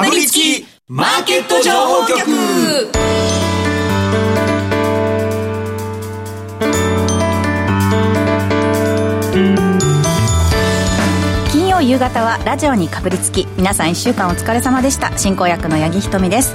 [0.00, 2.24] かぶりつきマーケット情報局。
[11.52, 15.18] 金曜夕方はラジオにかぶりつき皆さん1週間お疲れ様でした。
[15.18, 16.54] 進行役の八木ひとみです。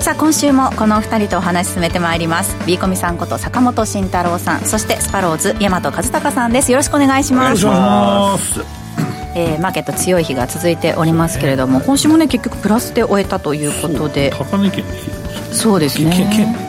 [0.00, 2.56] さあ今週もこのお二人とお話し進めてまいります。
[2.66, 6.72] ビーコミさんこと坂本慎太郎さんそしてスパローズ大和和孝さんです。
[6.72, 7.66] よろしくお願いします。
[7.66, 8.87] お願いします
[9.38, 14.32] えー、マーケット強い日が続いておりますけれども今週もね結局プラスで終えたということで。
[14.36, 16.68] 高値圏でそうですね。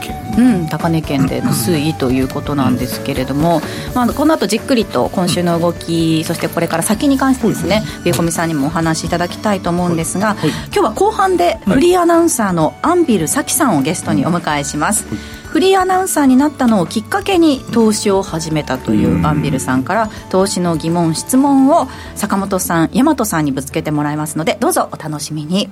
[0.69, 3.61] 高値圏での推移ということなんですけれども、
[3.93, 15.07] まあ、この後じっくりと今週の動きそしてこれから先に関してですねビーコミさんにもお話しいただきたいと思うんですが、今日は後半でフリーアナウンサーのアンビル咲さんをゲストにお迎えします、
[15.49, 25.69] フリーアナウンサーになったのをきっかけに投資を始めたというアンビルさんから投資の疑問質問を坂本さん大和さんにぶつけてもらいますのでどうぞお楽しみに、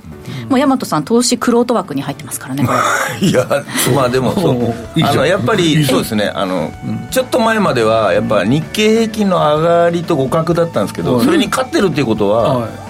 [0.50, 2.68] もう大和さん投資クロート枠に入ってますからね
[3.22, 3.48] いや
[3.96, 4.74] まあでもそう。
[5.04, 6.32] あのやっぱりそうですね。
[6.34, 6.72] あの、
[7.12, 12.87] ちょっと前まではやっぱ日経平均の上がりと互角だったんですけど、それに勝ってるっていうことは、はい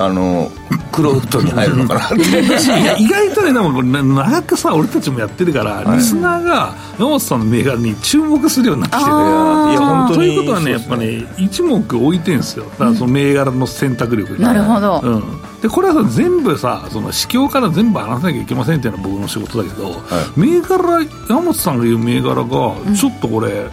[0.00, 0.50] あの
[0.92, 2.16] クロートに入るのかなって。
[2.42, 10.18] 私いや意外とね長くさ俺たちもやってるから、リスナーが山本さんの銘柄に注目するようになってきてるいや本当に。
[10.18, 12.66] ということはねやっぱね一目置いてんすよ。
[12.66, 20.00] だからその銘柄の選択力になるほど、うん、でこれはさ全部さその市況から全部話さなきゃいけませんっていうのは僕の仕事だけど、
[20.36, 22.46] 銘柄山本さんが言う銘柄が
[22.94, 23.68] ちょっとこれ、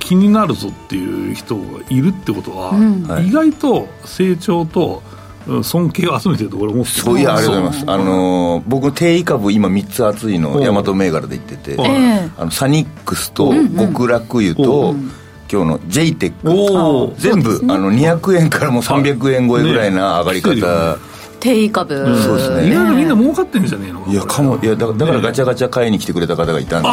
[0.00, 3.28] 気になるぞっていう人がいるってことは、はい。
[3.28, 5.23] 意外と成長とうん
[5.62, 7.90] 尊敬を集めてるところ思ってるそういやありがとうございます。
[7.90, 11.76] あの僕定位株今3つ熱いの大和銘柄で言ってて、
[12.36, 14.94] あのサニックスと極楽湯と、
[15.52, 17.14] 今日の j テッおー。
[17.14, 21.13] ク全部、あの200円からも300円超えぐらいな上がり方、ね
[21.44, 22.68] 定位株、そうですね。
[22.68, 24.58] 意外とみんな儲かってんじゃねえのいやかも。
[24.62, 26.88] いやだだからガチャガチャ買いに来てくれた方がいたんで。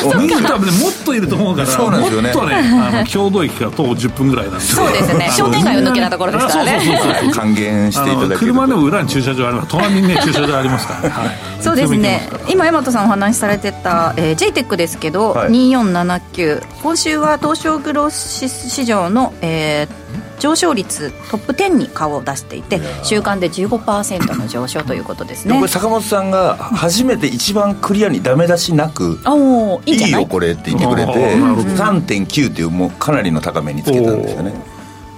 [0.00, 1.66] そうみんな多分ねもっといると思うから。
[1.66, 2.32] そうなんですよね。
[2.32, 4.60] もっとねあの共同駅から徒歩10分ぐらいなんで。
[4.60, 5.28] そうですね。
[5.36, 6.80] 商店街を抜けたところですからね。
[6.84, 7.32] そうそうそうそう。
[7.32, 11.00] 還元していただけ車の裏に駐車場あります隣にね駐車場ありますから。
[11.02, 11.28] ね、はい、
[11.60, 12.28] そうですね。
[12.48, 15.50] 今大和さんお話しされてた、えー、JTEC ですけど、はい。
[15.50, 25.50] 2479今週は東証グロース市場の、えー上昇率トップ10に顔を出していて週間で15%の上昇ということですね。
[25.50, 30.04] でもこれ坂本さんが初めて一番クリアにダメ出しなくおおいいんい？
[30.06, 34.52] いいよこれって言ってくれてあーなるほど3.9っていうもうかなりの高めにつけたんですよね。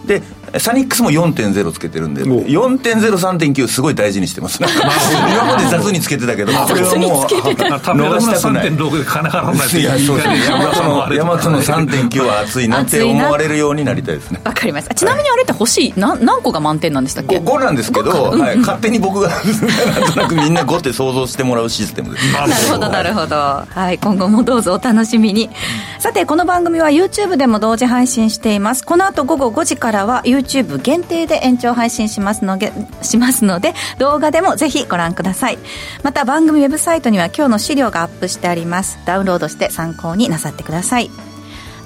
[0.05, 0.21] で
[0.59, 2.43] サニックスも4.0つけてるんでお。
[2.45, 4.59] 4.03.9すごい大事にしてます。
[4.63, 8.49] 今まで雑につけてたけどこれはもう逃した。
[8.49, 11.75] くない3.6で金払わないといやそうですね大和の大和の3
[12.09, 14.41] 3.9は熱いなって思われるようになりたいですね。
[14.45, 15.95] わかりましたちなみにあれって欲しい。
[15.97, 22.33] な何個が満点なんでしたっけ？5, なんですけど、はい、勝手に僕がなんとなくみんな5って想像してもらうシステムです。
[22.33, 25.51] なるほどなるほど、はい、今後もどうぞお楽しみに。
[25.99, 28.85] さてこの番組は YouTube でも同時配信しています。
[28.85, 32.73] この後午後5時からは YouTube 限定で延長配信しますので
[33.03, 35.59] しますので動画でもぜひご覧ください。
[36.03, 38.99] また番組ウェブサイトには今日の資料がアップしてあります。
[39.05, 41.11] ダウンロードして参考になさってください。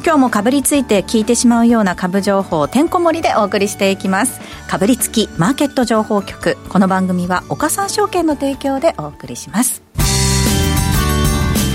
[0.04, 4.40] 今日もかぶりついて聞いてしまうような株情報てんこ盛りでお送りしていきます。
[4.68, 6.56] かぶりつきマーケット情報局。
[6.68, 9.82] この番組は岡三証券の提供でお送りします。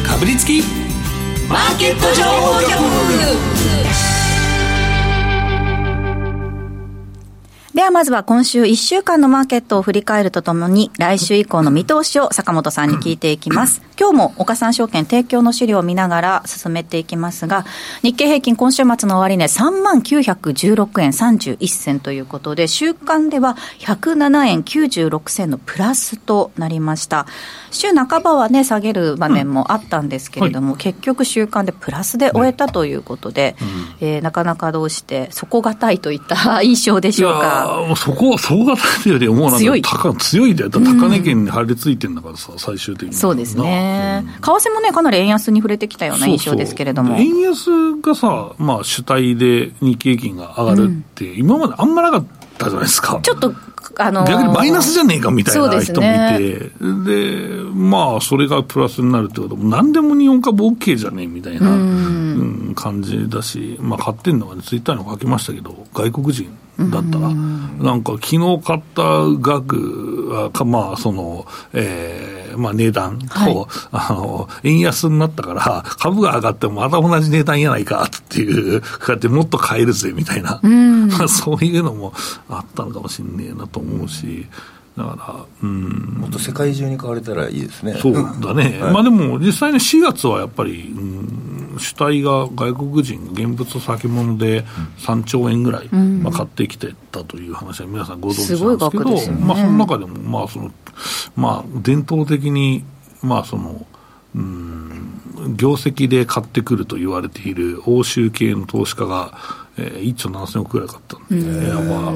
[0.07, 0.63] かぶりつき
[1.49, 3.82] マーケット情報局。
[7.73, 13.81] ではまずは今週1週間のマーケットを振り返るとともに来週以降の見通しを坂本さんに聞いていきます。
[13.99, 17.65] 今日も岡三証券提供の資料を見ながら進めていきますが、
[18.03, 27.25] 日経平均今週末の終値3万916円31銭ということで、週間では107円96銭のプラスとなりました。
[27.71, 33.55] 週半ばはね、下げる場面もあったんですけれども、結局週間でプラスで終えたということで、
[33.99, 37.62] えーなかなかどうして底堅いといった印象でしょうか？
[37.63, 39.81] いやーもうそこは総型というよりもうなんか強い。
[39.81, 43.13] 高強いで高値圏に張り付いてんだからさ、最終的に。
[43.13, 44.57] そうですね、な。
[44.59, 47.09] 為替もね、かなり円安に触れてきたような印象ですけれども。
[47.09, 52.25] そうそう円安がさ、まあ、主体で日経平均が上がるって、今まであんまなかっ
[52.57, 53.19] たじゃないですか。
[53.21, 53.53] ちょっと、
[53.97, 56.71] あのー逆にマイナスじゃねえかみたいな人もいねて、
[57.05, 67.19] でまあ、それがプラスになるってことも、何でも日本株 OK じゃねえみたいな、うん感じだし、まあ、買ってんのは、ね、ツイッターにも書きましたけど、外国人だった。
[67.19, 69.03] ら、なんか昨日買った
[69.39, 73.55] 額はか、まあ、その、えーまあ、値段と、はい。
[73.91, 82.13] あの、円安になったから、株が上がってもまた同じ値段やないかっていう、こうやってもっと買えるぜみたいな、まあ そういうのも
[82.49, 84.47] あったのかもしれねえなと思うし、
[84.97, 87.95] だから、うん、もっと世界中に買われたらいいですね。
[87.95, 94.63] そうだね、 まあでも実際に4月はやっぱり、うん、主体が外国人、現物先物で
[94.99, 99.45] 3兆円ぐらい、まあ、買ってきてたという話は皆さんご存知なんですけど、ね。
[99.45, 100.71] まあその中でも、まあその、
[101.35, 102.83] まあ伝統的に、
[103.23, 103.87] まあその、
[104.35, 105.13] うん、
[105.55, 109.37] 業績で買ってくると言われている欧州系の投資家が、
[109.77, 112.13] えー、1兆7000億ぐらい買ったんで、やっぱ、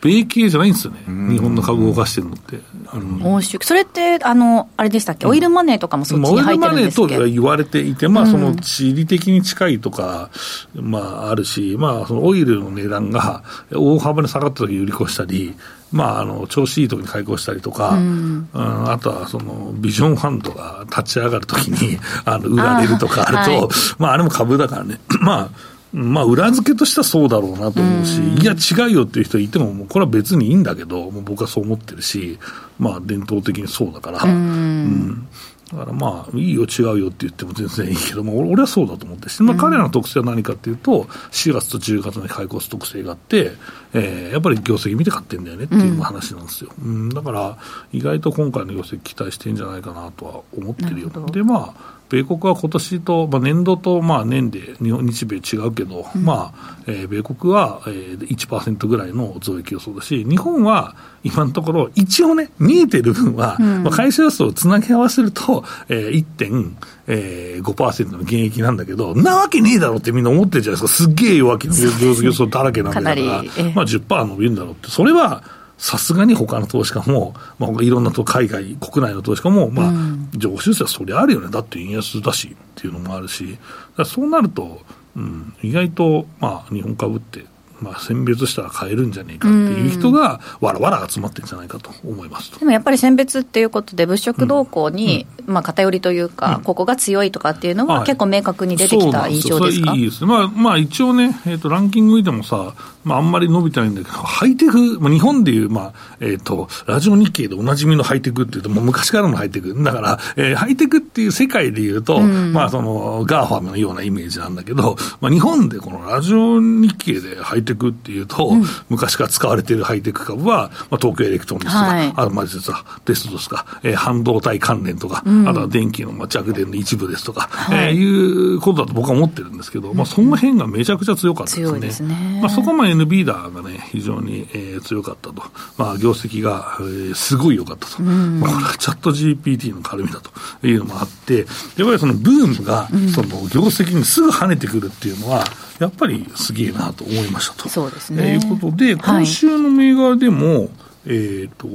[0.00, 2.56] 米系じゃないんですよね、日本の株を動かしてるのって。
[2.56, 2.60] う
[2.98, 10.30] ん欧州それってあのあれでしたっけ、オイルマネーとかもそっちに入ってるんですオイけルマネーと言われていて、まあ、その地理的に近いとか、
[10.74, 15.54] まあ、あるし、まあ、そのオイルの値段が大幅に下がった時に売り越したり、
[15.92, 18.48] まあ、あの調子いい時に買い越したりとか、うん。
[18.52, 23.68] あとはそのビジョンファンドが立ち上がる時にあの売られるとかあると、あーはい。
[23.98, 25.50] まあ、あれも株だからね、まあ、
[25.92, 32.38] まあ、裏付けとしてはそうだろうなと思うし、いや、違うよっていう人いても、もうこれは別にいいんだけど、もう僕はそう思ってるし、
[32.78, 35.26] まあ、伝統的にそうだから、うん。
[35.72, 43.52] だからまあ、いいよ、違うよって言っても全然いいけども、俺俺はそうだと思ってし、まあ、彼らの特性は何かっていうと、4月と10月に買い越す特性があって、
[43.92, 46.70] えーやっぱり業績見て買ってんだよねっていう話なんですよ。
[46.80, 47.08] うん。
[47.08, 47.58] だから、
[47.92, 51.10] 意外と今回の業績期待してんじゃないかなとは思ってるよ。
[51.32, 71.80] で、まあ、米国は今年と、まあ、年度とまあ年で日本日米違うけど、まあえー米国は、えー、1%ぐらいの増益予想だし、日本は今のところ、一応ね、見えてる分は、まあ、会社予想をつなぎ合わせると、えー、1.5%の減益なんだけど、なわけねえだろってみんな思ってるじゃないですか、すっげえ弱気の業
[72.12, 73.42] 績予想だらけなんだから、まあ、
[73.86, 75.42] 10%伸びるんだろうって、それは
[75.82, 79.92] さすがに他の投資家も、まあ、いろんなと海外、国内の投資家も、まあ、
[80.36, 83.56] 常習性はそりゃあるよね、だって円安だしっていうのもあるし、
[84.04, 84.82] そうなると、
[85.16, 87.46] うん、意外と、まあ、日本株って、
[87.80, 92.58] まあ、選別したら買えるんじゃねえかっていう人が、わらわら集まってるんじゃないかと思いますと。
[92.58, 98.04] でもやっぱり選別っていうことで、物色動向に、まあ、偏りというか、ここが強いとかっていうのは、はい。
[98.06, 99.86] 結構明確に出てきた印象ですか？
[99.86, 100.26] そうなんよそれいいですね。
[100.26, 102.74] まあ、まあ、一応ね、えっ、と、ランキング見てもさ、
[103.04, 109.82] まあ、あんまり伸びてないんだけど、ハイテク、まあ、日本でいう、まあ、えっ、と、ラジオ日経でおなじみのハイテクっていうと、もう昔からのハイテク。
[109.82, 118.52] だから、えーハイテクっていう世界でいうと、まあ、その、ガーファムのようなイメージなんだけど、まあ、日本でこのラジオ日経でハイテクっていうと、
[118.88, 122.12] 昔から使われているハイテク株は、まあ、東京エレクトロニクスとか、はい。
[122.16, 127.88] あまあ、アドバンテストですか、えー半導体関連とか、あとは電気のまあ弱電の一部ですとか、はい。
[127.88, 131.90] えーいうことだと僕は思ってるんですけど、まあ、その辺がめちゃくちゃ強かったですね。
[131.90, 132.38] すね。
[132.40, 135.42] まあ、そこも NB ダーがね、非常に、えー強かったと。
[135.76, 138.02] まあ、業績が、えーすごい良かったと。
[138.02, 141.46] まあ、これはチャット GPT の絡みだというのもあって、やっ
[141.76, 145.44] ぱりそのブームが、その業績にすぐ跳ねてくるっていうのは、
[145.78, 147.68] やっぱりすげえなと思いましたと。
[147.68, 150.68] そうですねえーいうことで、今週の銘柄でも、
[151.06, 151.68] えっ、と、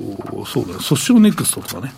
[0.46, 1.94] そうだね、ソシオネクストとかね。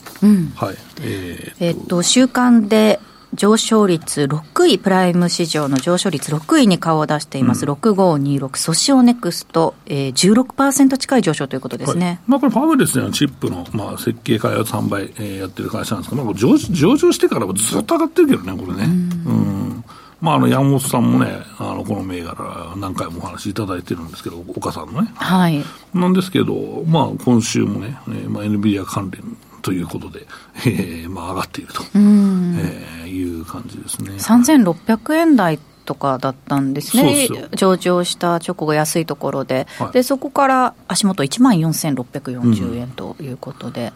[0.55, 0.77] はい。
[1.01, 2.99] えーえっと、週間で
[3.33, 12.05] 上昇率6位、プライム市場の上昇率6位に顔を出しています、6526、ソシオネクスト、えー、16%近い上昇ということですね。
[12.05, 18.85] はいまあ、これ、ファブレスのチップの、まあ、設計開発販売、えーやってる会社なんですけど、まあ、上上場してからもずっと上がってるけどね、これね。
[18.85, 19.83] うん
[20.19, 25.11] まあ、あの山本さんもね、あのこの銘柄、何回もお話しいただいてるんですけど、岡さんのね。
[25.15, 25.63] はい。
[25.93, 30.25] なんですけど、まあ、今週もね、えーまあ、NVIDIA 関連ということで、
[30.65, 34.11] えーまあ、上がっていると、えーいう感じですね。
[34.11, 37.27] 3600円台とかだったんですね。
[37.27, 37.49] すよ。
[37.53, 39.91] 上場した直後安いところで、はい。
[39.91, 43.91] でそこから足元1万4640円ということで、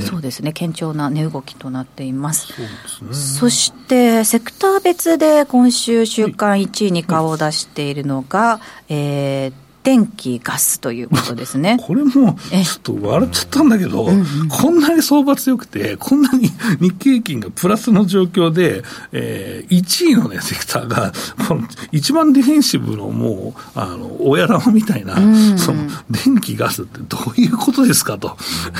[0.00, 0.52] そうですね。
[0.52, 2.52] 堅調な値動きとなっています。
[2.88, 3.14] そね。
[3.14, 11.78] そしてセクター別で今週週間1位に顔を出しているのが、えー電気ガスということですね。
[11.82, 12.34] これも、ちょっ
[12.82, 14.08] と笑っちゃったんだけど、
[14.48, 16.50] こんなに相場強くて、こんなに
[16.80, 21.12] 日経平均がプラスの状況で、えー、1位のね、セクターが、
[21.46, 21.62] この
[21.92, 25.16] 一番ディフェンシブのもう、あの、親玉みたいな、
[25.56, 28.36] その、電気ガスってどういうことですかと、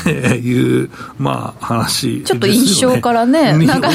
[0.07, 2.21] えーいう、まあ、話ね。
[2.25, 3.91] ちょっと印象からねになんか。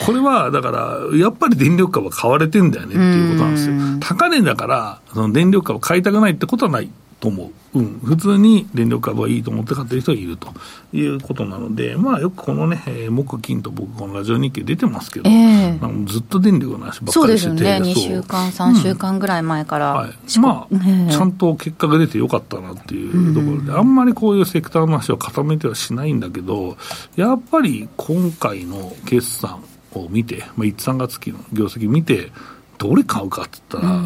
[0.00, 3.74] これは、だから、やっぱり電力株は買われてんだよねっていうことなんですよ。
[4.00, 7.78] 高値だから、その電力株買いたくないってことはないと思う。
[7.78, 8.00] うん。
[8.00, 10.48] 普通に電力株はいいと思って買ってる人がいると
[10.92, 17.56] いうことなので、まあよくこのね、えー木金と僕、このラジオ日経出てますけど、ええなんかずっと電力の話ばっそうかりしてて。
[17.56, 26.76] ですよね2そう週間3週間ぐらい前から、はい、四国まあ、ねえちゃんと結果が出てよかったなっていうところで、あんまりこういうセクターの話を固めてはしないんだけど、
[27.16, 29.62] やっぱり今回の決算
[29.94, 32.30] を見て、まあ、1、3月期の業績見て、
[32.78, 33.96] どれ買うかって言ったら、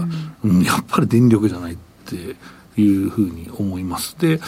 [0.45, 1.77] うんやっぱり電力じゃないっ
[2.07, 2.17] て
[2.81, 4.17] いうふうに思います。
[4.19, 4.41] で、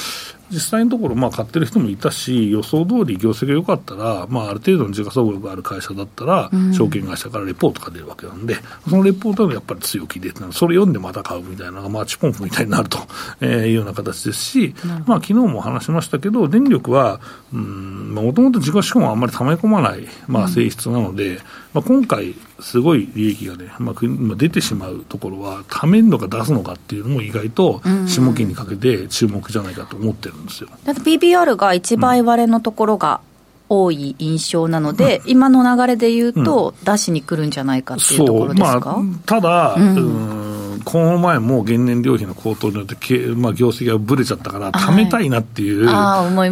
[0.51, 8.57] 実際のところ、まあ、買ってる人もいたし、予想通り業績が良かったら、まあ、ある程度の時価総額がある会社だったら、証券会社からレポートが出るわけなんで、
[8.89, 12.99] そのレポートがやっぱり強気で、それ読んでまた買うみたいなのが、マーチポンプみたいになると、
[13.41, 14.75] えー、いうような形ですし、
[15.07, 17.21] まあ昨日も話しましたけど、電力は、
[17.53, 21.41] もともと自己資本はあんまり溜め込まない、まあ、性質なので、
[21.73, 30.69] まあ、今回、すごい利益がね、まあ、出てしまうところは、ためるのか出すのかっていうのも意外と、下期にかけて注目じゃないかと思ってるんですよ。
[30.85, 33.21] だって PBR が1倍割れのところが、
[33.69, 40.54] 多い印象なので、うん、今の流れで言うと、出しに来るんじゃないかっていうところですか、まあ、ただ、うん
[40.85, 42.97] この前も原燃料費の高騰によって、
[43.29, 46.51] まあ、業績がぶれちゃったから、貯めたいなっていう、まあ、考え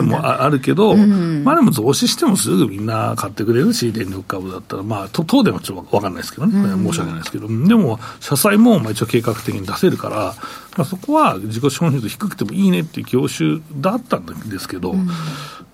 [0.00, 10.34] もあるけど、うん、まあでも増資してもすぐみんな買ってくれるし、電力株だったら、まあ、と東電はちょっと分かんないですけどね、うん、申し訳ないですけど、でも、社債もまあ一応計画的に出せるから、
[10.76, 15.08] まあ、そこは自己資本比率低くてもいいねっていう業種だったんですけど、うん。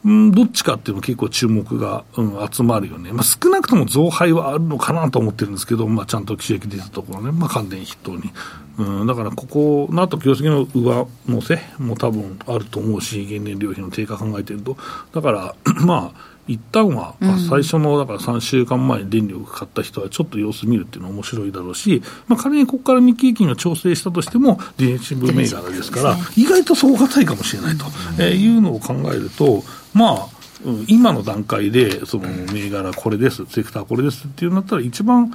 [0.05, 3.13] うん、どっちかっていうの結構注目が、うん、集まるよね。
[3.13, 8.33] まあ、少なくとも増配はあるのかなと思ってるんですけど、まあ、ちゃんと収益出たところね、まあ、関電筆頭に。
[8.79, 14.77] うん、だからここの後業績の上乗せも多分あると思うし、原燃料費の低下考えてると。
[15.13, 27.85] だから、 まあ、一旦は、まあ、最初のだから3週間前に電力買った人はちょっと様子見るっていうのは面白いだろうし、まあ、仮にここから日経平均を調整したとしても、電子部銘柄ですから、意外とそう堅いかもしれないと、
[28.19, 29.63] えー、いうのを考えると、
[29.93, 30.39] まあ、
[30.87, 35.35] 今の段階で、その銘柄これです、セクターこれですっていうんだったら、一番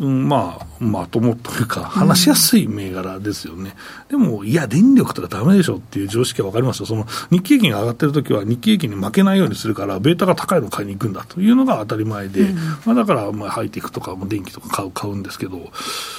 [0.00, 3.74] うん、まあ、まともというか、話しやすい銘柄ですよね、
[4.10, 15.70] うん、でも、いや、電力とかだめでしょっていう常識は分かりますよ、その日経平均が上がってるときは、日経平均に負けないようにするから、ベータが高いのを買いに行くんだというのが当たり前で、うん、まあ、だから、まあ、ハイテクとかも電気とか買う買うんですけど、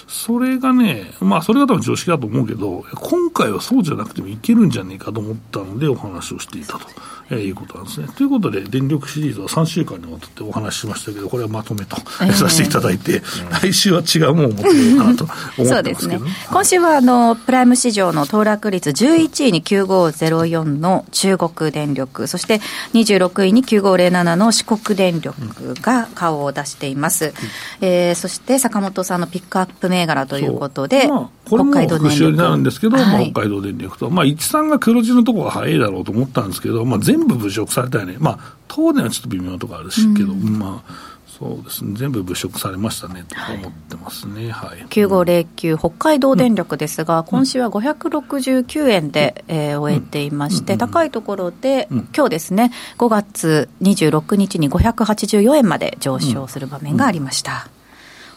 [0.07, 6.87] それがね、まあ、それが多分常識だと思うけど、今回はそうじゃなくてもいけるんじゃねえかと思ったので、お話をしていたと。
[7.29, 8.07] えー、いうことなんですね。
[8.15, 13.21] ということで、電力シリーズは3週間にわたってお話ししましたけど、これはまとめと、えー、させていただいて、
[13.61, 16.19] 来週は違うものを持ってみようかなと思ってますけど、ね、そうですね。
[16.49, 22.59] 今週はあのプライム市場の騰落率11位に9504の中国電力、そして
[22.93, 25.35] 26位に9507の四国電力
[25.75, 27.25] が顔を出しています。
[27.25, 27.33] うん、
[27.81, 32.33] えー、そして坂本さんのピックアップ銘柄ということで、まあ、北海道電力。
[32.33, 38.17] になるんですけど、はい、まあ、北海道電力と、まあ、13が黒字のところが早いだろうと思ったんですけど、まあ、全部侮辱されたよね。
[38.19, 57.67] まあ、東電はちょっと微妙なところあるしけど、うん、まあ、そうですね、全部物色されましたねと思ってますね、はい、9509、北海道電力ですが、うん、今週は569円で、うん、えー、終えていまして、うん、高いところで、うん、今日ですね、5月26日に584円まで上昇する場面がありました。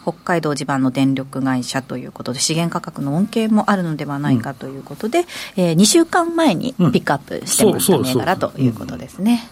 [0.07, 5.25] 北海道地盤の電力会社ということで、資源価格の恩恵もあるのではないかということで、うん、
[5.57, 9.49] えー、2週間前にピックアップしてました銘柄ということですね。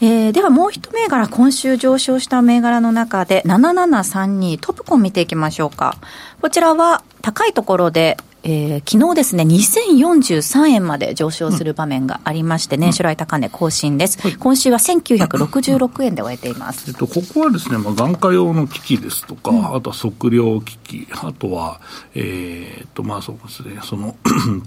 [0.00, 5.96] えー、ではもう一銘柄、今週上昇した銘柄の中で、7732トップコン見ていきましょうか。
[6.40, 14.22] こちらは高いところでえー、昨日ですね、2043円まで上昇する場面がありまして、年初来高値更新です。
[14.22, 16.84] はい、今週は1966円で終えています。
[16.88, 21.80] えっと、ここはですね、まあ、眼科用の機器ですとか、うん、あとは測量機器、あとは、
[22.14, 24.14] えー、っと、まあそうですね、その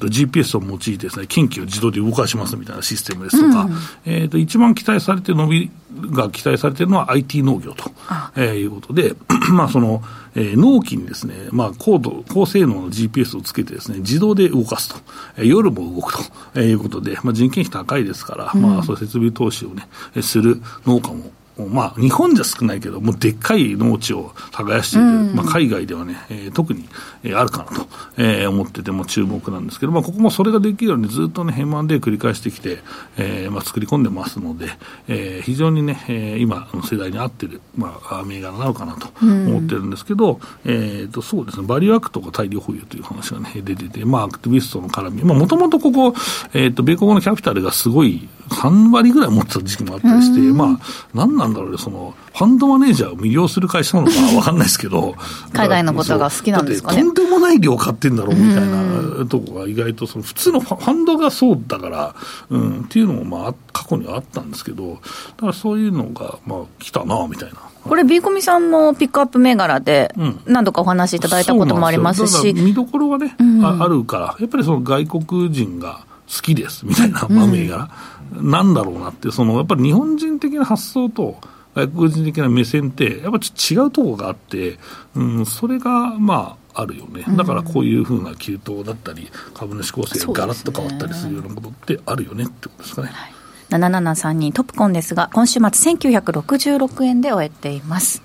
[0.01, 3.73] GPS を用いてですね、近畿を自動で動かしますみたいなシステムですとか、うん、
[4.05, 5.71] えー、っと、一番期待されて伸び
[6.11, 7.91] が期待されているのは IT 農業と、
[8.39, 9.15] えー、いうことで、
[9.51, 10.01] まあその、
[10.33, 14.95] えー、納期にですね、まあ高度、高性能の GPS をつけてですね、自動で動かすと、
[15.37, 16.19] えー、夜も動くと、
[16.55, 19.87] えー、いうことで、まあ人件費高いですから、うん、まあそう設備投資をね、
[20.21, 21.31] する農家も
[21.67, 26.87] まあ、日本じゃ少ないけど、もうでっかい農地を耕している、うん、まあ、海外ではね、えー、特に、
[27.23, 27.87] えー、あるかなと、
[28.17, 32.79] えー、思ってても注目なんですけど、まあ、ここもそれができるようにずっとね、変満で繰り返してきて、
[33.17, 34.67] えーまあ、作り込んでますので、
[35.07, 40.39] えー、非常にね、えー、今の世代に合ってる、まあ、銘柄なのかなと思ってるんですけど、うん、
[40.71, 46.13] えー、とそうですね、バリューアクトが大量保有という話がね、出てて、まあ、アクティビストの絡み、もともとここ、
[46.53, 55.15] えー、と米国のキャピタルがすごい3割ぐらい持ってた時期もあったりして、まあ、なんなんだろうね、その、ファンドマネージャーを魅了する会社なのかわかんないですけど、
[55.53, 57.01] 海外のことが好きなんですかね。
[57.03, 62.15] とんでもない量買ってんだろうみたいなとこが意外とその、普通のファンドがそうだから、
[62.49, 64.99] うん、っていうのもまあ、過去にはあったんですけど、
[65.37, 67.55] だからそういうのが、まあ、来たな、みたいな。
[67.83, 70.13] これ、ビーコミさんもピックアップ銘柄で、
[70.45, 72.53] 何度かお話しいただいたこともありますし。
[72.53, 77.89] 見どころがね、うん、あるから、やっぱりその外国人が好きですみたいな、まあ、銘柄。
[78.31, 81.37] なんだろうなって、そのやっぱり日本人的な発想と、
[81.75, 84.79] 外国人的な目線って、やっぱちょっと違うところがあって、
[85.15, 93.09] うん、それが、まあ、あるよね、だからこういうふうな急騰だったり、株主構成がガラッと変わったりするようなことってあるよねってことですかね。
[93.09, 93.39] はい
[93.77, 98.23] 7732トップコンですが、今週末1966円で終えています。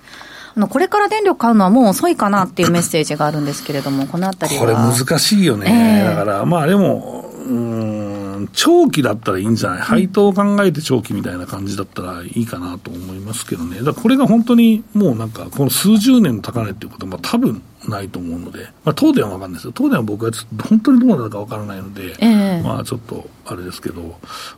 [0.55, 4.61] あのこれから電力買うのはもう遅いかなっていうメッセージがあるんですけれども、このあたりは。
[4.61, 6.01] これ難しいよね。
[6.01, 8.04] えー、だから、まあでも、うん、
[8.53, 13.81] 長期だったらいいんじゃない、配当を考えて長期みたいな感じだったらいいかなと思いますけどね。
[13.81, 19.73] だこれが本当にもうなんか、この数十年の高値っていうことは、多分ないと思うので、まあ、東電は分かんないですよ。
[19.75, 24.15] 東電は僕はちょっと本当にどうなるか分からないので、えー、まあちょっとあれですけど、ま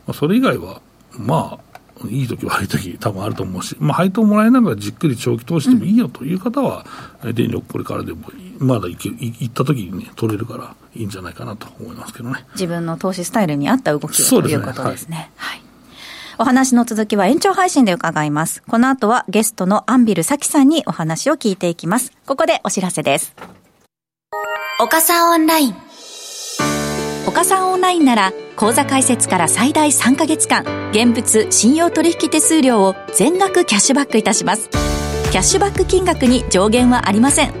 [0.08, 0.80] あ、それ以外は、
[1.12, 1.67] まあ、
[2.06, 6.86] いい時悪い時多分あると思うし、まあ、配当もらいながらじっくり長期投資でもいいよという方は、
[7.22, 8.28] うん、電力これからでも
[8.58, 12.44] まだ行け行った時にね、取れるからいいんじゃないかなと思いますけどね。
[12.52, 15.30] 自分の投資スタイルに合った動きをということですね。
[15.36, 15.68] はい、はい
[16.40, 18.62] お話の続きは延長配信で伺います。
[18.62, 22.12] この後はゲストのアンビルサキさんにお話を聞いていきます。
[22.26, 23.34] ここでお知らせです。
[24.80, 25.87] 岡さんオンライン。
[27.28, 34.70] 岡さんオンラインなら口座開設から最大3ヶ月間、現物信用取引手数料を全額キャッシュバックいたします。
[34.70, 37.52] キャッシュバック金額に上限はありません。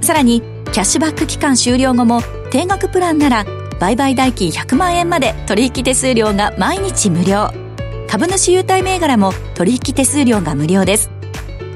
[0.00, 0.40] さらに、
[0.72, 3.44] キャッシュバック期間終了後も、定額プランなら、
[3.78, 7.52] 売買代金100万円まで取引手数料が毎日無料。
[8.08, 11.08] 株主優待銘柄も取引手数料が無料です。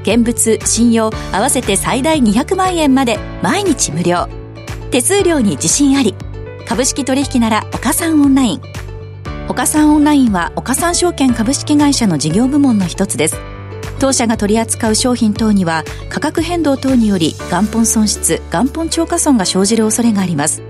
[0.01, 4.27] 現物、信用、合わせて最大200万円まで毎日無料。
[4.91, 6.15] 手数料に自信あり。
[6.69, 8.61] 株式取引なら岡三オンライン。
[9.49, 13.37] 岡三オンラインは岡三証券株式会社の事業部門の一つです。
[13.97, 20.61] 当社が取り扱う商品等には価格変動等により元本損失元本超過損が生じる恐れがあります。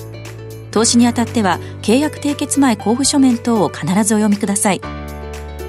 [0.71, 4.81] 投資にあたっては契約締結前交付書面等を必ずお読みください。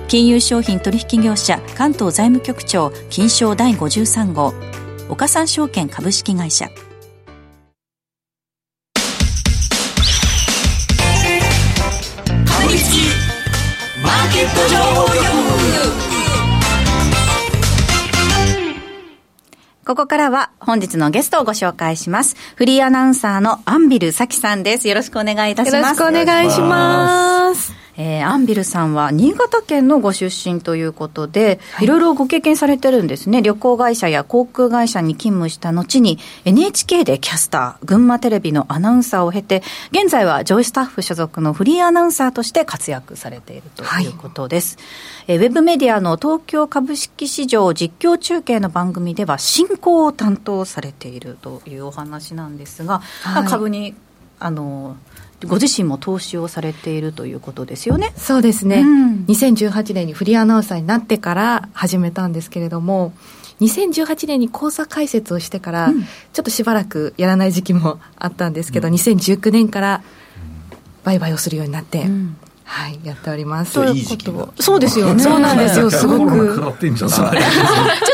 [0.06, 4.54] 金融商品取引業者関東財務局長金賞第53号
[5.08, 6.70] 岡三証券株式会社。
[19.90, 22.36] ここからは本日のゲストをご紹介します。
[22.54, 24.86] フリーアナウンサーのアンビルサキさんです。
[24.86, 25.76] よろしくお願いいたします。
[25.78, 27.72] よろしくお願いします。
[28.02, 33.42] えー、アンビルさんは新潟県のご出身ということで、はい、いろいろご経験されてるんですね。
[33.42, 44.78] 旅行会社や航空会社に勤務した後に NHK でキャスター、群馬テレビのアナウンサーを経て、現在はジョイスタッフ所属のフリーアナウンサーとして活躍されているということです。
[45.26, 53.94] はい、えー、ウェブメディアの東京株式市場実況中継の番組では進行を担当されているというお話なんですが、はい、株に
[54.38, 54.96] あの
[55.46, 58.12] ご自身も投資をされているということですよね。
[58.16, 58.80] そうですね。
[58.80, 63.12] うん、2018年にフリーアナウンサーになってから始めたんですけれども、
[63.60, 70.02] 2018年に口座開設をしてから、うん、ちょっとしばらくやらない時期もあったんですけど、うん、2019年から
[71.04, 73.80] 売買をするようになって、うん、はい、やっております。
[73.80, 75.22] いい時期そうですよね。
[75.22, 76.56] そうなんですよ、 すごく。
[76.56, 76.76] ちょっ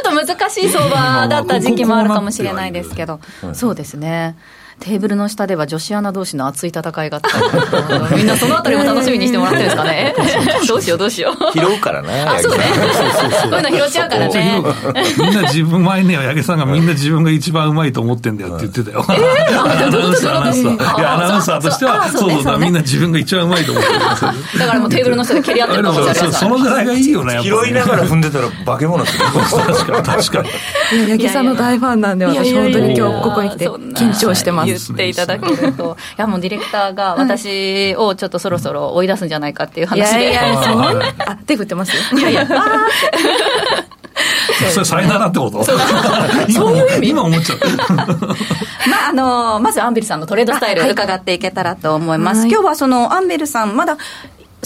[0.02, 3.20] と難しい相場だった時期もあるかもしれないですけど、
[3.52, 4.36] そうですね。
[4.78, 7.28] テーブルの下では女子アナ同士の熱い戦いがあった。
[8.16, 10.14] みんなそのあたりも楽しみにしてもらってるんですかね。
[10.68, 11.58] どうしようどうしよう。
[11.58, 12.64] 拾うからねあそうね。
[13.50, 14.62] こういうの拾っちゃうからね。
[15.18, 23.98] みんな自分前ね八木さんがみんな自分が一番うまいと思ってんだよって言ってたよ、えー、アナウンサーアナウンサーいやアナウンサーとしてはそうそうだみんな自分が一番うまいと思ってる
[24.58, 29.26] だからもうテーブルの下で蹴り合ってるかもしれないそのぐらいがいいよね拾いながら踏んでたら化け物ですよ。
[29.26, 30.04] 確かに。
[30.04, 30.48] 確かに
[31.10, 40.30] 八木さんの大ファンなんで私本当に今日ここに来て緊張してます言っていただけると、いやもうディレクターが私をちょっとそろそろ追い出すんじゃないかっていう話で。
[40.30, 41.92] いやいや、そんな、あ、手振ってます？
[42.16, 42.50] いやいや、あーっ
[44.58, 44.70] て。
[44.70, 45.62] それ、さよならってこと？
[45.64, 45.78] そう。
[46.76, 47.08] いう意味？
[47.10, 47.58] 今思っちゃう。
[48.88, 52.42] まあ、あの、まずアンベルさんのトレードスタイル伺っていけたらと思います。
[52.42, 53.98] はい、今日はそのアンベルさん、まだ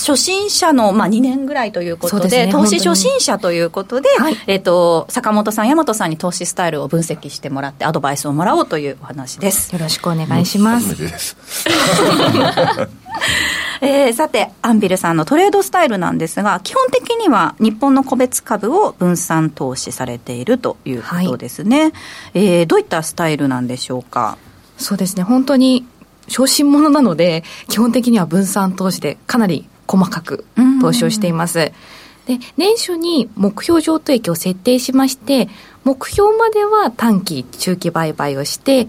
[0.01, 9.73] 初心者の、まあ、2年ぐらいということで、ね、投資初心者ということで、はい、えっ、と、坂本さん、大和さんに投資スタイルを分析してもらって、アドバイスをもらおうというお話です。
[9.73, 10.97] よろしくお願いします。
[13.83, 21.81] えー、さて、アンビルさんのトレードスタイルなんですが、基本的には日本の個別株を分散投資されているということですね。
[21.83, 21.93] はい、
[22.35, 24.37] えー、どういったスタイルなんでしょうか？
[24.77, 25.87] そうですね、本当に
[26.29, 30.45] 小心者なので、基本的には分散投資でかなり細かく
[30.81, 31.73] 投資をしています。
[32.27, 35.49] で年初に目標譲渡益を設定しまして
[35.85, 38.89] 目標までは短期中期売買をして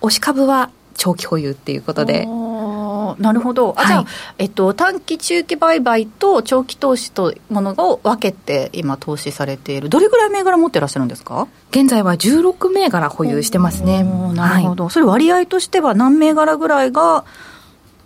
[0.00, 2.26] 押し株は長期保有っていうことで。
[2.28, 4.06] あなるほど、あじゃあ、はい。
[4.38, 11.48] えっと、短期、中期売買と長期投資とものを分けて、今、投資されている、どれぐらい銘柄持ってらっしゃるんですか？
[11.70, 14.04] 現在は16銘柄保有してますね。
[14.34, 17.24] なるほど、それ、割合としては何銘柄ぐらいが、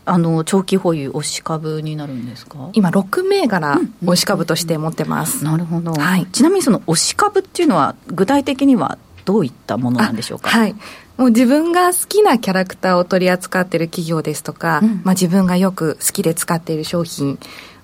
[0.06, 2.70] あの長期保有、押し株になるんですか？
[2.74, 6.26] 今6銘柄押し株として持ってます、なるほど、はい。
[6.26, 10.50] ちなみにその押し株っていうのは、具体的にはどういったものなんでしょうか？
[10.50, 10.74] あはい。
[11.16, 17.38] もう自分が好きなキャラクターを取り扱っている企業ですとか、うんまあ、自分がよく好きで使っている商品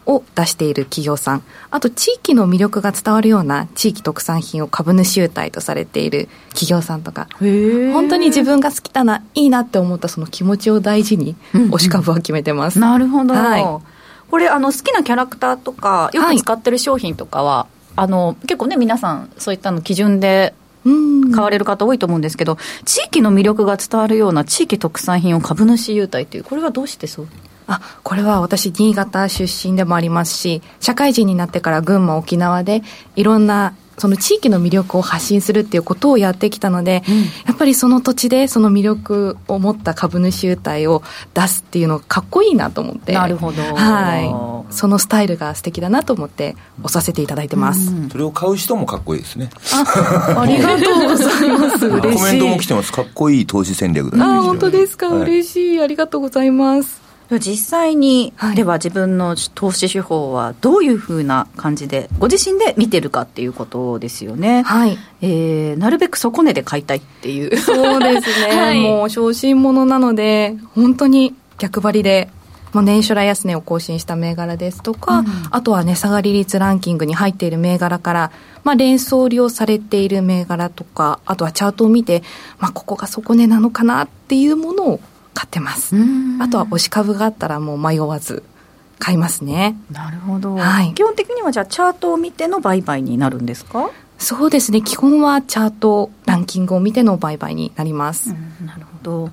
[0.06, 1.42] を出している企業さん。
[1.70, 7.28] あと地域の魅力が伝わるような地域特産品を株主優待とされている企業さんとか。
[7.42, 11.70] へ本当に自分が好きだないいなって思ったその気持ちを大事にうんうん。
[11.72, 13.64] 推し株は決めてます、なるほど、はい。
[14.30, 21.10] これあの好きなキャラクターとかよく使ってる商品とかは、あの結構ね皆さんそういったの基準でうん。
[21.32, 27.28] 買われる方多いと思うんですけど、地域の魅力が伝わるような地域特産品を株主優待というこれはどうしてそう？
[27.72, 32.82] あこれは私新潟出身でもありますし社会人になってから群馬沖縄で
[33.14, 37.02] いろんなその地域の魅力を発信するっていうことをやってきたので、
[37.46, 41.02] やっぱりその土地でその魅力を持った株主優待を
[41.34, 43.62] 出すっていうのがかっこいいなと思ってなるほど。
[43.62, 44.74] はい。
[44.74, 49.50] そのスタイルが素敵だなと思って押させていただいてます、それを買う人もかっこいいですね。
[49.70, 51.86] ありがとうございます。
[51.86, 52.92] 嬉しいコメントも来てます。
[52.92, 54.24] かっこいい投資戦略だね。
[54.24, 55.20] あ本当ですか、はい。
[55.24, 55.80] 嬉しい。
[55.82, 58.56] ありがとうございます実際に、はい。
[58.56, 64.98] では自分の投資手法はどういうふうな感じでご自身で見てるかっていうことですよね、はい。
[65.22, 67.56] えーなるべく底値で買いたいっていう。
[67.56, 68.80] そうですね、 はい。
[68.80, 72.28] もう小心者なので、本当に逆張りで、
[72.72, 78.30] もう年初来安値を更新した銘柄ですとか、あとは値下がり率ランキングに入っている銘柄から、
[78.62, 82.22] まあ、連想利用されている銘柄とか、あとはチャートを見て、
[82.58, 85.00] まあ、ここが底値なのかなっていうものを
[85.40, 85.96] 買ってます。
[86.38, 88.42] あとは押し株があったらもう迷わず
[88.98, 89.74] 買いますね。
[89.90, 90.92] なるほど、はい。
[90.92, 98.34] 基本的にはじゃあチャートを見ての売買になるんですか、そうですね、基本はチャート、ランキングを見ての売買になります。
[98.62, 99.30] なるほど。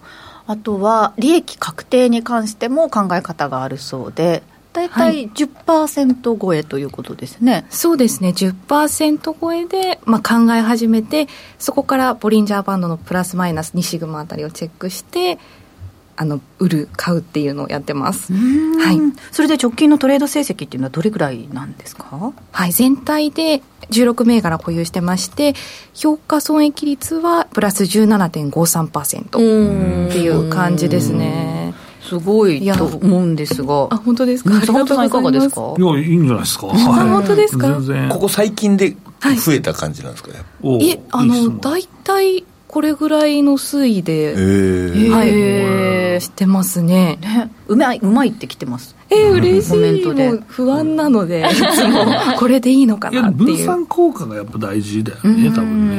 [0.48, 11.28] あとは利益確定に関しても考え方があるそうで大は体10%超えということですね、そうですね、10%超えで、まあ、考え始めて、
[11.60, 15.39] そこからボリンジャーバンドのプラスマイナス2シグマあたりをチェックして、
[16.19, 18.34] あの売る、買うっていうのをやってます。
[18.34, 18.99] はい。
[19.32, 22.34] それで直近のトレード成績っていうのはどれぐらいなんですか？
[22.51, 25.53] はい、全体で16銘柄保有してまして、
[25.93, 31.73] 評価損益率はプラス17.53%っていう感じですね。
[32.01, 33.88] すごいいやと思うんですが。
[33.91, 34.49] あ、本当ですか？
[34.71, 35.75] 本さんいかがですか？
[35.77, 36.67] いや、いいんじゃないですか。
[36.67, 37.10] はい。
[37.10, 37.67] 本当ですか？
[37.67, 38.10] 全然。
[38.10, 38.95] ここ最近で
[39.45, 42.43] 増えた感じなんですかね、おいえ、あの、大体
[42.77, 46.19] これぐらいの推移で、へはい、へー。
[46.19, 47.17] してますね。
[47.23, 48.95] ね、うまいうまいってきてます。
[49.09, 50.03] えー、嬉しコメンい。
[50.03, 50.29] トで。
[50.29, 52.05] もう不安なので、いつも
[52.37, 53.47] これでいいのかなっていう。
[53.47, 55.97] 分散効果がやっぱ大事だよね、多分ね、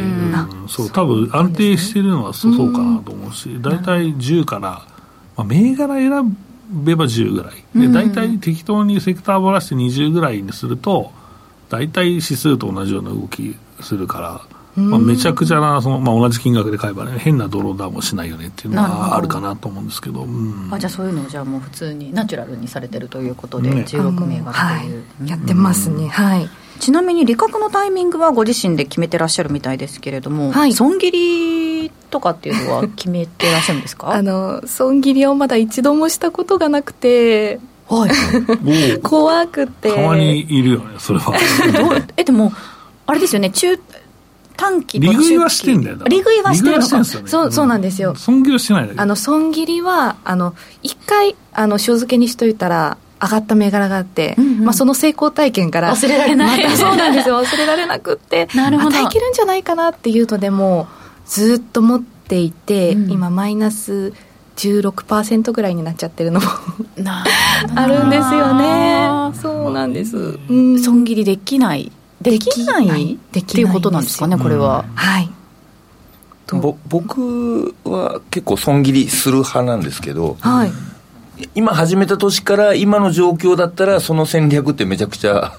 [0.63, 0.69] うん。
[0.69, 4.87] そう多分安定してるのはそうそうかなと思うし、大体10から、ま
[5.39, 6.37] あ、銘柄選
[6.71, 11.11] べば10ぐらい、で大体適当にセクターばらして20ぐらいにすると、
[11.71, 14.58] 大体指数と同じような動きするから。
[14.79, 20.69] まあ、めちゃくちゃなその、まあ、同じ金額で買えばね変なドローダウンもしないよねっていうのはあるかなと思うんですけど、うん。
[20.73, 23.83] あじゃあそういうのをじゃあもう普通にナチュラルにされてるということで、ね。
[23.83, 26.09] 16銘柄はという、い、やってますね。
[26.09, 26.49] はい。
[26.81, 30.73] ちなみに利確のタイミングはご自身で決めてらっしゃるみたいですけれども、はい。
[30.73, 34.11] 損切りとかっていうのは決めてらっしゃるんですか？
[34.15, 38.11] あの、損切りをまだ一度もしたことがなくて、はい。
[38.99, 39.93] お 怖くて。
[39.93, 41.35] たまにいるよねそれは。
[42.17, 42.53] えでも
[43.07, 43.79] あれですよね中
[44.59, 46.81] 短期利食いはしてんだよ利食いはしてる。
[46.81, 47.05] のかね。
[47.05, 48.17] そうそうなんですよ。
[48.17, 54.65] 損切りはしてないあの、損切りは、あの、一回、あの、塩漬けにしといたら、上がった銘柄があって、うんうん。
[54.65, 56.65] まあ、その成功体験から忘れられない。
[56.65, 57.41] また そうなんですよ。
[57.41, 58.91] 忘れられなくってなるほど。
[58.91, 60.89] またいけるんじゃないかなっていうのでも
[61.27, 63.11] うずっと持っていて、うん。
[63.11, 64.13] 今マイナス
[64.57, 66.47] 16%ぐらいになっちゃってるのも
[66.97, 67.25] な
[67.75, 69.09] あるんですよね。
[69.41, 70.81] そうなんです、うん。
[70.81, 75.31] 損切りできないできないできないっていうことなんですかねこれは、はい。
[76.51, 80.73] ぼ僕は結構損切りする派なんですけど、はい。
[81.55, 85.59] 今始めた年から今の状況だったらその戦略ってめちゃくちゃ、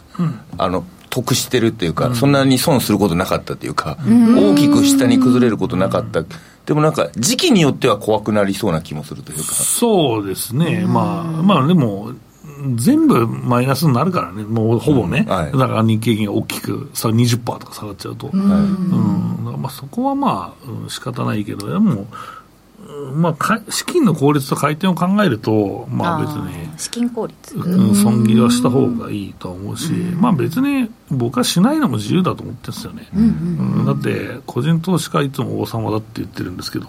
[0.58, 6.24] あの得してるっていうか、そんなに損することなかったっていうか、大きく下に崩れることなかった、
[6.66, 9.44] でもなんか時期によっては怖くなりそうな気もするというか。
[9.54, 12.12] そうですね、まあ、まあでも、
[12.76, 15.34] 全部マイナスになるからね、もうほぼね、うん。
[15.34, 15.52] はい。
[15.52, 18.50] だから日経平均が大きくさ20%とか下がっちゃうと、うん。
[19.46, 22.08] だからまあそこはまあ、うん仕方ないけど、でも、
[23.14, 27.56] まあか、資金の効率と回転を考えると、まあ別に、資金効率。
[27.56, 33.08] うん、損切りはした方がいいと思うし、まあ別に僕はしないのも自由だと思ってるんですよね。
[33.16, 36.88] うんだって、個人投資家はいつも王様だって言ってるんですけど、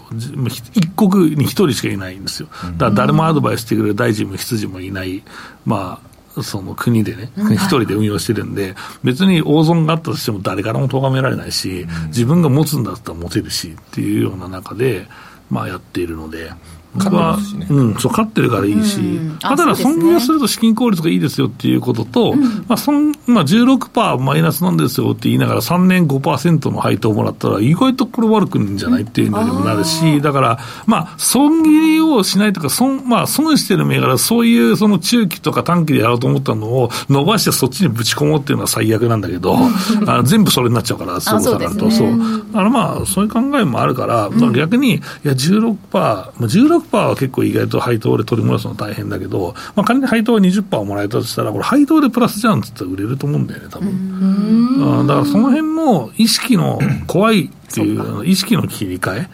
[0.73, 2.49] 一国に一人しかいないんですよ。
[2.77, 5.23] だから誰もアドバイスしてくれる大臣も執事もいない、
[5.65, 6.11] まあ、
[6.41, 15.07] その国でね、一人で運用してるんで、別に大損があったとしても誰からも咎められないし、自分が持つんだったら持てるしっていうような中で、
[15.51, 16.53] まあやっているので、
[16.95, 19.37] 勝ってますしねうん、そう、勝ってるからいいし、うん。
[19.43, 22.33] あまあ、ただ、損切りをすると資金効率がいいですよっていうことと、
[22.67, 41.89] まあ損まあ、16%マイナスなんですよって言いながら、3年5%の配当をもらったら、意外とこれ悪くんじゃないっていうのにもなるし、だから、まあ、損切りをしないとか、損、まあ、損してる銘柄、そういうその中期とか短期でやろうと思ったのを伸ばしてそっちにぶち込もうっていうのは最悪なんだけど、あの全部それになっちゃうから、すぐ下がると。
[41.91, 42.11] そう。
[42.11, 42.37] ねそう。
[42.51, 53.89] だからまあ、そういう考えもあるから、まあ逆に、いや、16%、まあ、16%は結構意外と配当で取り戻すの大変だけど、まあ仮に配当が20%もらえたとしたら、これ配当でプラスじゃんって言ったら売れると思うんだよね、多分。
[53.89, 55.07] うん。
[55.07, 59.27] だからその辺の意識の怖いっていう、あの意識の切り替え、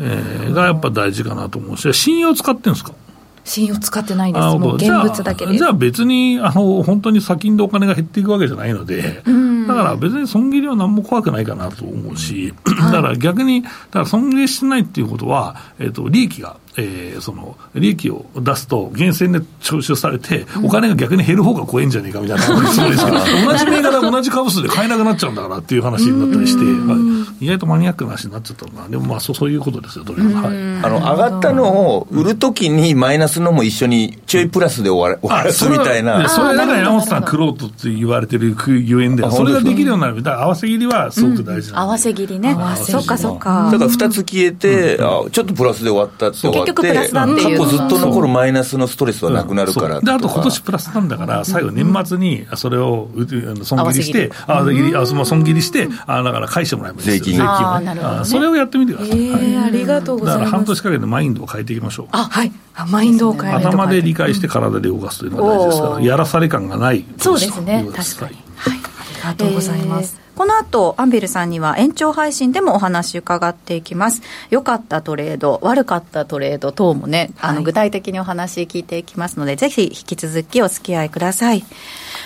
[0.00, 2.92] えーがやっぱ大事かなと思うし、信用使ってるんですか？
[3.44, 4.44] 信用使ってないです。
[4.44, 9.22] あもう現物だけじゃあ別にあの本当に先金でお金が減っていくわけじゃないので、
[9.66, 22.44] だから別に損切りは何も怖くないかなと思うし、だから逆に、だから損切りしてないっていうことは、えっと利益が、えーその利益を出すと、厳選で徴収されて、お金が逆に減る方が怖いんじゃねえかみたいな。
[22.44, 27.44] つもりですけど、同じ銘柄、同じ株数で買えなくなっちゃうんだからっていう話になったりして、はい。
[27.44, 30.34] 意外とマニアックな話になっちゃったのかな、でもまあそうそういうことですよ、とりあえず。
[30.34, 30.46] はい。
[30.46, 30.50] あ
[30.88, 36.24] の上がったのを売るときにマイナスのも一緒にちょいプラスで終わら終わらすみたいな。
[36.24, 40.22] あそれだから山本さん、クロートって言われてるゆえんで、それができるようになる。
[40.22, 42.56] だから合わせ切りはすごく大事なんで合わせ切りね。
[42.76, 43.70] そっかそっか。
[43.72, 47.58] だから2つ消えて、あちょっとプラスで終わったって終わ局プラスだっていう。
[47.58, 50.04] 過去ずっと残るマイナスのストレスはなくなるからそう。
[50.04, 57.24] で、あと今年プラスなんだから、最後年末にそれをうあの損切りして、あ損切り、あその損切りして、あだから返してもらえばいいですよ。
[57.24, 58.24] 税金をね。
[58.24, 59.18] それをやってみてください。
[59.18, 62.08] えーありがとうごだから半ざいます年かけてマインドを変えていきましょう。
[62.12, 62.52] あはい。
[62.74, 63.70] あマインドを変えるとか。
[63.70, 67.04] 頭で理解して体で動かすというのが大事ですから、やらされ感がない。
[67.18, 67.84] そうですね。
[67.94, 68.36] 確かに。
[68.56, 68.78] はい。
[69.24, 74.22] ありがとうございます、えーこの後、アンベルさんには延長配信でもお話伺っていきます。
[74.50, 81.64] 良かったトレード、悪かったトレード等もね、あの、具体的にお話聞いていきますので、ぜひ引き続きお付き合いください。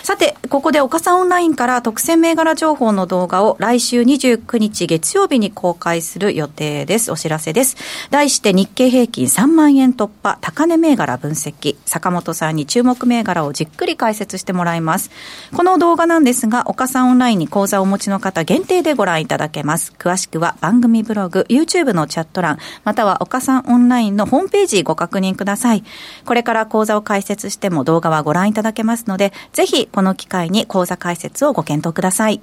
[0.03, 7.11] さて、ここで岡さんオンラインから特選銘柄情報の動画を来週29日月曜日に公開する予定です。
[7.11, 7.77] お知らせです。
[8.11, 11.77] 題して日経平均3万円突破、高値銘柄分析。
[11.85, 15.09] 坂本さんに注目銘柄をじっくり解説してもらいます。
[15.55, 19.93] この動画なんですが、岡さんオンラインに講座をお持ちの方限定でご覧いただけます。
[19.97, 25.83] 詳しくは番組ブログ、YouTube のチャット欄、または岡さんオンラインのホームページご確認ください。
[26.25, 32.41] これから講座を解説しても動画はご覧いただけますので、ぜひこの機会に講座解説をご検討ください。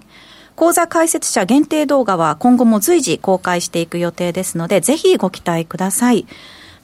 [0.56, 6.26] 講座解説者限定動画は今後も随時公開していく予定ですので、ぜひご期待ください。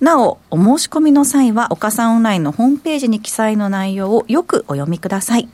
[0.01, 5.49] なお、お申し込みの際は、岡さんオンラインのホームページに記載の内容をよくお読みください。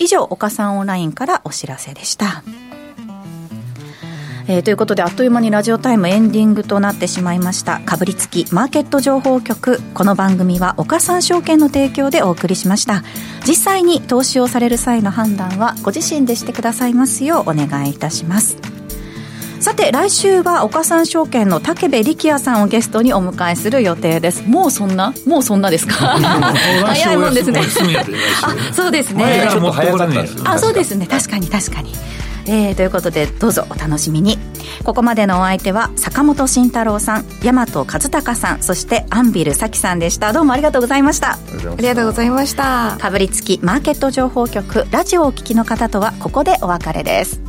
[0.00, 2.42] 以上、岡さんオンラインからお知らせでした。
[4.48, 7.80] えーということであっという間にラジオタイムエンディングとなってしまいました。
[7.80, 9.80] かぶりつきマーケット情報局。
[9.94, 13.04] この番組は岡三証券の提供でお送りしました。
[13.46, 18.59] 実際に投資をされる際の判断はご自身でしてくださいますようお願いいたします。
[19.80, 24.42] さて来週は岡三証券の武部力也さんをゲストにお迎えする予定です。
[24.46, 25.14] もうそんな？
[25.26, 25.94] もうそんなですか？
[26.86, 27.60] 早いもんですね。
[28.42, 29.48] あそうですね。
[29.50, 29.94] ちょっと早
[30.44, 31.06] あそうですね。
[31.06, 31.94] 確かに確かに。
[32.46, 34.38] えー、ということでどうぞお楽しみに。
[34.84, 40.34] ここまでのお相手は坂本慎太郎さん大和和孝さんそしてアンビル咲さんでした。
[40.34, 41.32] どうもありがとうございました。
[41.32, 41.38] あ
[41.78, 42.96] りがとうございました。
[43.00, 47.40] かぶりつきマーケット情報局ラジオをお聞きの方とはここでお別れです